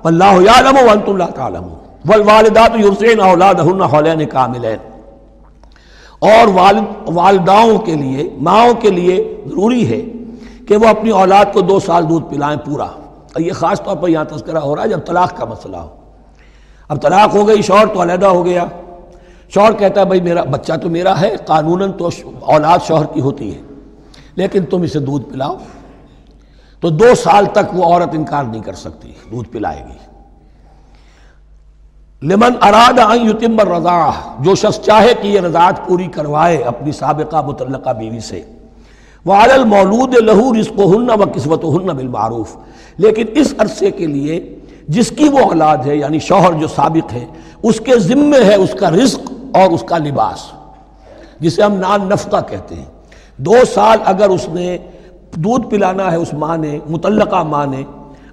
اللہ 0.04 0.24
یعلم 0.24 0.76
وانت 0.88 1.08
اللہ 1.08 1.30
تعلم 1.34 1.64
والوالدات 2.08 2.70
یرسین 2.84 3.20
اولادہن 3.20 3.82
حولین 3.82 4.28
کاملین۔ 4.28 4.92
اور 6.18 6.48
والد، 6.54 6.84
والداؤں 7.06 7.78
کے 7.78 7.94
لیے، 7.94 8.30
ماؤں 8.40 8.74
کے 8.74 8.90
لیے 8.90 9.42
ضروری 9.46 9.88
ہے 9.88 10.02
کہ 10.66 10.76
وہ 10.76 10.88
اپنی 10.88 11.10
اولاد 11.10 11.44
کو 11.52 11.60
دو 11.60 11.80
سال 11.80 12.08
دودھ 12.08 12.34
پلائیں 12.34 12.58
پورا۔ 12.66 12.86
یہ 13.36 13.52
خاص 13.52 13.82
طور 13.82 13.96
پر 13.96 14.08
یہاں 14.08 14.24
تذکرہ 14.24 14.58
ہو 14.58 14.76
رہا 14.76 14.82
ہے 14.82 14.88
جب 14.88 15.06
طلاق 15.06 15.36
کا 15.36 15.44
مسئلہ 15.44 15.76
ہو۔ 15.76 15.88
اب 16.88 17.02
طلاق 17.02 17.34
ہو 17.34 17.48
گئی 17.48 17.62
شوہر 17.62 17.86
تو 17.86 18.02
علیحدہ 18.02 18.26
ہو 18.26 18.44
گیا۔ 18.44 18.64
شوہر 19.48 19.72
کہتا 19.72 20.00
ہے، 20.00 20.06
بھائی 20.06 20.20
میرا 20.20 20.42
بچہ 20.42 20.72
تو 20.72 20.90
میرا 20.90 21.20
ہے 21.20 21.36
قانون 21.46 21.92
تو 21.92 22.08
اولاد 22.40 22.78
شوہر 22.86 23.06
کی 23.06 23.20
ہوتی 23.20 23.54
ہے، 23.54 23.60
لیکن 24.34 24.64
تم 24.64 24.82
اسے 24.82 24.98
دودھ 24.98 25.32
پلاؤ۔ 25.32 25.56
تو 26.80 26.88
دو 26.88 27.14
سال 27.14 27.46
تک 27.46 27.74
وہ 27.74 27.84
عورت 27.84 28.08
انکار 28.12 28.44
نہیں 28.44 28.62
کر 28.62 28.72
سکتی، 28.72 29.12
دودھ 29.30 29.48
پلائے 29.48 29.84
گی۔ 29.88 29.98
لمن 32.22 32.52
اراد 32.62 32.98
یتم 33.24 33.60
رضا 33.60 34.10
جو 34.38 34.54
شخص 34.54 34.80
چاہے 34.80 35.14
کہ 35.22 35.28
یہ 35.28 35.40
رضاعت 35.40 35.86
پوری 35.86 36.06
کروائے 36.06 36.56
اپنی 36.56 36.92
سابقہ 36.92 37.36
متعلقہ 37.36 37.90
بیوی 37.90 38.20
سے۔ 38.20 38.44
وہ 39.24 39.34
عالل 39.34 39.64
مولود 39.64 40.14
لہو 40.14 40.52
رزق 40.60 40.80
ہن 40.80 41.10
و 41.10 41.24
قسمت 41.34 41.64
ہن 41.64 41.96
بالمعروف۔ 41.96 42.56
لیکن 42.96 43.24
اس 43.34 43.54
عرصے 43.58 43.90
کے 43.90 44.06
لیے 44.06 44.58
جس 44.88 45.10
کی 45.10 45.28
وہ 45.28 45.38
اولاد 45.38 45.76
ہے 45.86 45.96
یعنی 45.96 46.18
شوہر 46.18 46.52
جو 46.52 46.68
سابق 46.68 47.12
ہے، 47.12 47.26
اس 47.62 47.80
کے 47.80 47.98
ذمے 47.98 48.44
ہے 48.44 48.54
اس 48.54 48.72
کا 48.80 48.90
رزق 48.90 49.32
اور 49.54 49.70
اس 49.70 49.82
کا 49.82 49.98
لباس۔ 49.98 50.38
جسے 51.40 51.62
ہم 51.62 51.74
نان 51.74 52.08
نفقہ 52.08 52.36
کہتے 52.48 52.74
ہیں۔ 52.74 52.84
دو 53.36 53.54
سال 53.74 53.98
اگر 54.04 54.28
اس 54.28 54.48
نے 54.48 54.78
دودھ 55.34 55.70
پلانا 55.70 56.12
ہے، 56.12 56.16
اس 56.16 56.34
ماں 56.34 56.56
نے، 56.56 56.78
متعلقہ 56.88 57.42
ماں 57.42 57.66
نے، 57.66 57.82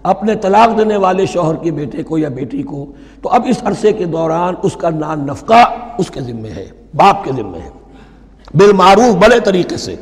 اپنے 0.03 0.35
طلاق 0.35 0.77
دینے 0.77 0.97
والے 0.97 1.25
شوہر 1.25 1.55
کے 1.55 1.71
بیٹے 1.71 2.03
کو 2.03 2.17
یا 2.17 2.29
بیٹی 2.29 2.63
کو، 2.63 2.85
تو 3.21 3.29
اب 3.29 3.41
اس 3.49 3.57
عرصے 3.63 3.93
کے 3.93 4.05
دوران 4.05 4.53
اس 4.63 4.73
کا 4.73 4.89
نان 4.89 5.25
نفقہ 5.25 5.65
اس 5.97 6.11
کے 6.11 6.21
ذمے 6.21 6.49
ہے، 6.49 6.69
باپ 6.93 7.23
کے 7.23 7.31
ذمے 7.31 7.59
ہے۔ 7.59 7.69
بالمعروف، 8.53 9.15
بڑے 9.15 9.39
طریقے 9.39 9.77
سے۔ 9.77 9.95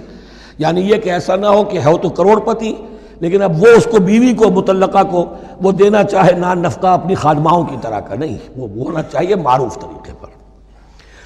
یعنی 0.58 0.82
یہ 0.82 0.98
کہ 0.98 1.10
ایسا 1.10 1.36
نہ 1.36 1.46
ہو 1.46 1.64
کہ 1.64 1.78
ہے 1.78 1.98
تو 2.02 2.10
کروڑ 2.10 2.40
پتی 2.40 2.74
لیکن 3.20 3.42
اب 3.42 3.64
وہ 3.64 3.68
اس 3.68 3.88
کو 3.92 3.98
بیوی 4.00 4.34
کو، 4.34 4.50
متعلقہ 4.52 5.04
کو 5.04 5.26
وہ 5.62 5.72
دینا 5.72 6.04
چاہے 6.04 6.32
نان 6.32 6.60
نفقہ 6.60 6.88
اپنی 6.88 7.16
خادماؤں 7.16 7.64
کی 7.64 7.76
طرح 7.82 8.00
کا، 8.00 8.16
نہیں، 8.16 8.38
وہ 8.56 8.86
ہونا 8.86 9.02
چاہیے 9.02 9.36
معروف 9.36 9.80
طریقے 9.80 10.12
پر۔ 10.22 10.28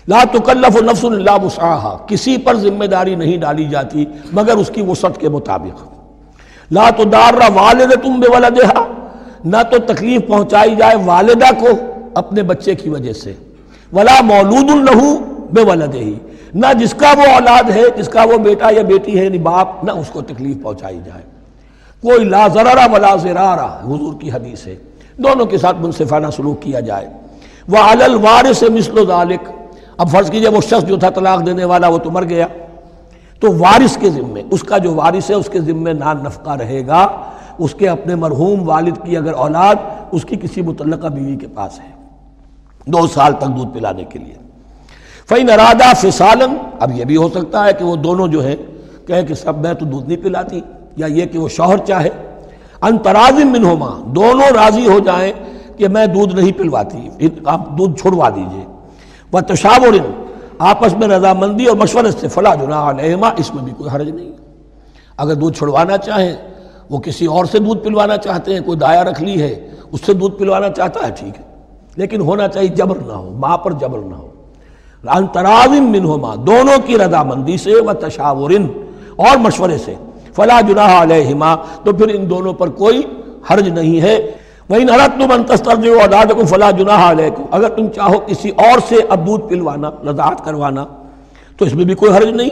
لا 0.07 0.23
تکلف 0.31 0.81
نفس 0.81 1.05
اللہ 1.05 1.43
وسعہ 1.43 1.97
کسی 2.07 2.37
پر 2.37 2.55
ذمہ 2.55 2.85
داری 2.85 3.15
نہیں 3.15 3.37
ڈالی 3.37 3.65
جاتی 3.65 4.05
مگر 4.31 4.55
اس 4.55 4.71
کی 4.73 4.81
وسعت 4.81 5.17
کے 5.17 5.29
مطابق۔ 5.29 5.83
لا 6.71 6.89
تو 6.89 7.03
دار 7.03 7.33
والد 7.53 8.03
تم 8.03 8.19
بے 8.19 8.35
ولدہا 8.35 8.85
نہ 9.45 9.57
تو 9.71 9.93
تکلیف 9.93 10.27
پہنچائی 10.27 10.75
جائے 10.75 10.95
والدہ 11.05 11.51
کو 11.59 11.67
اپنے 12.13 12.43
بچے 12.43 12.75
کی 12.75 12.89
وجہ 12.89 13.13
سے۔ 13.13 13.33
ولا 13.93 14.21
مولود 14.21 14.69
الہو 14.69 15.36
بے 15.51 15.61
ولد 15.61 15.95
ہی۔ 15.95 16.15
نہ 16.53 16.65
جس 16.79 16.93
کا 16.93 17.13
وہ 17.17 17.21
اولاد 17.21 17.69
ہے، 17.69 17.81
جس 17.97 18.09
کا 18.09 18.23
وہ 18.23 18.37
بیٹا 18.37 18.69
یا 18.71 18.81
بیٹی 18.81 19.19
ہے 19.19 19.25
یعنی 19.25 19.37
باپ، 19.37 19.83
نہ 19.83 19.91
اس 19.91 20.09
کو 20.09 20.21
تکلیف 20.21 20.63
پہنچائی 20.63 20.99
جائے۔ 21.05 21.23
کوئی 22.01 22.25
لا 22.25 22.47
ضرارہ 22.47 22.91
ولا 22.91 23.15
زرارہ 23.15 23.85
حضور 23.85 24.13
کی 24.21 24.31
حدیث 24.31 24.67
ہے۔ 24.67 24.75
دونوں 25.17 25.45
کے 25.45 25.57
ساتھ 25.57 25.77
منصفانہ 25.79 26.27
سلوک 26.35 26.61
کیا 26.61 26.79
جائے۔ 26.79 27.09
وہ 27.67 27.77
الوارث 27.77 28.63
مثل 28.63 29.07
ذالک 29.07 29.39
اب 29.97 30.09
فرض 30.11 30.29
کیجیے، 30.29 30.49
وہ 30.49 30.61
شخص 30.61 30.85
جو 30.87 30.97
تھا 30.97 31.09
طلاق 31.09 31.45
دینے 31.45 31.65
والا، 31.65 31.87
وہ 31.87 31.97
تو 31.97 32.11
مر 32.11 32.23
گیا۔ 32.23 32.47
تو 33.39 33.53
وارث 33.53 33.97
کے 33.97 34.09
ذمے، 34.09 34.43
اس 34.51 34.63
کا 34.63 34.77
جو 34.77 34.93
وارث 34.93 35.29
ہے، 35.29 35.35
اس 35.35 35.49
کے 35.51 35.59
ذمے 35.59 35.93
نان 35.93 36.17
نفقہ 36.23 36.49
رہے 36.49 36.87
گا۔ 36.87 37.07
اس 37.57 37.73
کے 37.73 37.89
اپنے 37.89 38.15
مرحوم 38.15 38.69
والد 38.69 38.97
کی 39.03 39.17
اگر 39.17 39.33
اولاد، 39.33 39.75
اس 40.11 40.25
کی 40.25 40.35
کسی 40.35 40.61
متعلقہ 40.61 41.07
بیوی 41.07 41.35
کے 41.35 41.47
پاس 41.47 41.79
ہے۔ 41.79 41.89
دو 42.85 43.07
سال 43.07 43.33
تک 43.33 43.47
دودھ 43.47 43.73
پلانے 43.73 44.03
کے 44.03 44.19
لیے۔ 44.19 44.46
فین 45.29 45.49
ارادہ 45.49 45.83
فسالن 45.97 46.55
اب 46.79 46.91
یہ 46.97 47.05
بھی 47.05 47.17
ہو 47.17 47.29
سکتا 47.29 47.65
ہے 47.65 47.73
کہ 47.73 47.85
وہ 47.85 47.95
دونوں 47.95 48.27
جو 48.27 48.43
ہے 48.43 48.55
کہے 49.07 49.25
کہ 49.25 49.33
سب 49.33 49.57
میں 49.57 49.73
تو 49.73 49.85
دودھ 49.85 50.07
نہیں 50.07 50.23
پلاتی 50.23 50.61
یا 50.95 51.07
یہ 51.07 51.25
کہ 51.25 51.39
وہ 51.39 51.49
شوہر 51.49 51.77
چاہے۔ 51.77 52.09
انترازم 52.81 53.47
منہما، 53.47 53.89
دونوں 54.05 54.51
راضی 54.53 54.87
ہو 54.87 54.99
جائیں 54.99 55.33
کہ 55.77 55.87
میں 55.87 56.05
دودھ 56.05 56.35
نہیں 56.35 56.51
پلواتی۔ 56.51 57.27
آپ 57.45 57.77
دودھ 57.77 57.99
چھڑوا 57.99 58.29
دیجیے۔ 58.29 58.65
وہ 59.31 59.39
تشاور 59.39 59.93
آپس 60.57 60.93
میں 60.93 61.07
رضامندی 61.07 61.65
اور 61.65 61.77
مشورے 61.77 62.11
سے 62.11 62.27
فلاں 62.27 62.89
علیہما 62.89 63.29
اس 63.37 63.55
میں 63.55 63.63
بھی 63.63 63.73
کوئی 63.77 63.89
حرج 63.95 64.09
نہیں۔ 64.09 64.31
اگر 65.17 65.33
دودھ 65.33 65.57
چھڑوانا 65.57 65.97
چاہیں، 65.97 66.35
وہ 66.89 66.99
کسی 66.99 67.25
اور 67.25 67.45
سے 67.45 67.59
دودھ 67.59 67.79
پلوانا 67.79 68.17
چاہتے 68.17 68.53
ہیں، 68.53 68.61
کوئی 68.61 68.77
دایا 68.77 69.03
رکھ 69.03 69.23
لی 69.23 69.41
ہے، 69.41 69.69
اس 69.91 69.99
سے 70.05 70.13
دودھ 70.13 70.35
پلوانا 70.35 70.69
چاہتا 70.69 71.07
ہے، 71.07 71.11
ٹھیک 71.19 71.39
ہے۔ 71.39 71.43
لیکن 71.95 72.21
ہونا 72.21 72.47
چاہیے 72.47 72.67
جبر 72.67 72.97
نہ 72.97 73.13
ہو، 73.13 73.31
ماں 73.31 73.57
پر 73.57 73.71
جبر 73.71 73.99
نہ 73.99 74.15
ہو۔ 74.15 74.27
انتراوم 75.03 75.91
منہما 75.91 76.35
دونوں 76.35 76.77
کی 76.85 76.97
رضامندی 76.97 77.57
سے 77.57 77.73
و 77.73 77.93
تشاور 77.93 78.51
اور 79.15 79.37
مشورے 79.37 79.77
سے 79.77 79.93
فلاں 80.35 80.61
جناح 80.61 81.03
علیہما، 81.03 81.55
تو 81.83 81.93
پھر 81.93 82.15
ان 82.15 82.29
دونوں 82.29 82.53
پر 82.53 82.69
کوئی 82.69 83.01
حرج 83.51 83.69
نہیں 83.69 84.01
ہے۔ 84.01 84.31
وہی 84.69 84.83
نرت 84.83 85.19
تم 85.19 85.31
انتستر 85.31 85.71
اولاد 85.71 86.25
کو 86.25 86.45
فلاں 86.45 86.71
جناح 86.71 87.11
علیکم 87.11 87.43
اگر 87.51 87.69
تم 87.69 87.87
چاہو 87.87 88.19
کسی 88.19 88.49
اور 88.49 88.79
سے 88.89 88.95
اب 89.09 89.27
دودھ 89.27 89.47
پلوانا، 89.49 89.91
رضاعت 90.09 90.45
کروانا، 90.45 90.85
تو 91.57 91.65
اس 91.65 91.73
میں 91.73 91.85
بھی 91.85 91.95
کوئی 91.95 92.11
حرج 92.11 92.27
نہیں۔ 92.27 92.49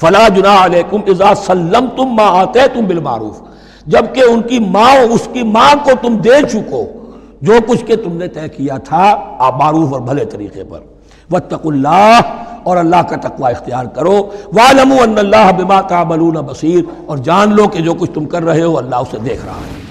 فلاں 0.00 0.28
جناح 0.28 0.64
علیکم 0.64 1.00
اذا 1.06 1.34
سلم 1.34 1.86
تم 1.96 2.04
ماں 2.04 2.30
آتے 2.30 2.60
تم 2.74 2.84
بالمعروف۔ 2.84 3.40
جبکہ 3.86 4.20
ان 4.20 4.42
کی 4.42 4.58
ماں، 4.58 4.96
اس 4.96 5.28
کی 5.32 5.42
ماں 5.42 5.84
کو 5.84 5.90
تم 6.02 6.16
دے 6.16 6.42
چکو، 6.52 6.84
جو 7.42 7.52
کچھ 7.66 7.84
کہ 7.84 7.96
تم 7.96 8.16
نے 8.16 8.28
طے 8.28 8.48
کیا 8.48 8.76
تھا 8.76 9.16
معروف 9.58 9.92
اور 9.92 10.00
بھلے 10.00 10.24
طریقے 10.24 10.64
پر۔ 10.64 10.93
وَاتَّقُوا 11.30 11.74
اللہ 11.74 12.20
اور 12.62 12.76
اللہ 12.76 13.02
کا 13.08 13.16
تقوی 13.16 13.52
اختیار 13.52 13.84
کرو۔ 13.84 14.30
وَعَلَمُوا 14.56 15.02
ان 15.02 15.18
اللہ 15.18 15.52
بما 15.56 15.80
تعملون 15.80 16.34
بصیر 16.34 16.84
اور 17.06 17.18
جان 17.18 17.56
لو 17.56 17.68
کہ 17.68 17.82
جو 17.82 17.94
کچھ 17.94 18.10
تم 18.14 18.24
کر 18.24 18.42
رہے 18.42 18.62
ہو 18.62 18.78
اللہ 18.78 18.96
اسے 18.96 19.18
دیکھ 19.18 19.44
رہا 19.44 19.52
ہے۔ 19.52 19.83